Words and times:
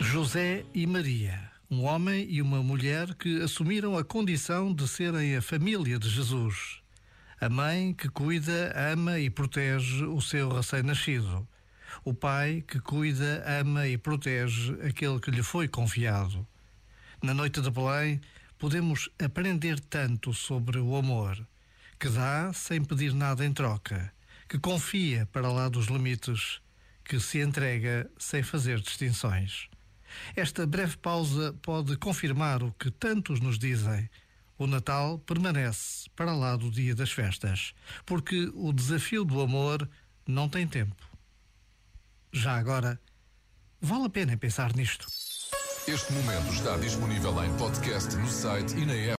José 0.00 0.64
e 0.74 0.86
Maria, 0.86 1.50
um 1.70 1.84
homem 1.84 2.26
e 2.28 2.42
uma 2.42 2.62
mulher 2.62 3.14
que 3.14 3.42
assumiram 3.42 3.96
a 3.96 4.04
condição 4.04 4.74
de 4.74 4.86
serem 4.88 5.36
a 5.36 5.42
família 5.42 5.98
de 5.98 6.08
Jesus. 6.08 6.80
A 7.40 7.48
mãe 7.48 7.94
que 7.94 8.08
cuida, 8.08 8.72
ama 8.92 9.18
e 9.18 9.30
protege 9.30 10.04
o 10.04 10.20
seu 10.20 10.48
recém-nascido. 10.48 11.46
O 12.04 12.12
pai 12.12 12.64
que 12.66 12.80
cuida, 12.80 13.44
ama 13.60 13.86
e 13.86 13.96
protege 13.96 14.72
aquele 14.82 15.20
que 15.20 15.30
lhe 15.30 15.42
foi 15.42 15.68
confiado. 15.68 16.46
Na 17.22 17.32
noite 17.32 17.60
de 17.60 17.70
Belém, 17.70 18.20
podemos 18.58 19.08
aprender 19.22 19.78
tanto 19.78 20.34
sobre 20.34 20.78
o 20.78 20.96
amor, 20.96 21.38
que 21.98 22.08
dá 22.08 22.52
sem 22.52 22.82
pedir 22.82 23.14
nada 23.14 23.44
em 23.44 23.52
troca, 23.52 24.12
que 24.48 24.58
confia 24.58 25.28
para 25.30 25.52
lá 25.52 25.68
dos 25.68 25.86
limites, 25.86 26.60
que 27.04 27.20
se 27.20 27.40
entrega 27.40 28.10
sem 28.18 28.42
fazer 28.42 28.80
distinções. 28.80 29.68
Esta 30.34 30.66
breve 30.66 30.96
pausa 30.96 31.54
pode 31.62 31.96
confirmar 31.96 32.62
o 32.62 32.72
que 32.72 32.90
tantos 32.90 33.40
nos 33.40 33.58
dizem. 33.58 34.08
O 34.56 34.66
Natal 34.66 35.18
permanece 35.20 36.08
para 36.16 36.34
lá 36.34 36.56
do 36.56 36.70
dia 36.70 36.94
das 36.94 37.12
festas, 37.12 37.74
porque 38.04 38.50
o 38.54 38.72
desafio 38.72 39.24
do 39.24 39.40
amor 39.40 39.88
não 40.26 40.48
tem 40.48 40.66
tempo. 40.66 40.96
Já 42.32 42.56
agora, 42.56 43.00
vale 43.80 44.06
a 44.06 44.10
pena 44.10 44.36
pensar 44.36 44.74
nisto. 44.74 45.06
Este 45.86 46.12
momento 46.12 46.52
está 46.52 46.76
disponível 46.76 47.42
em 47.44 47.56
podcast 47.56 48.14
no 48.16 48.28
site 48.28 48.76
e 48.76 48.84
na 48.84 48.94
app. 48.94 49.16